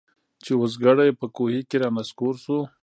[0.43, 2.57] چي اوزګړی په کوهي کي را نسکور سو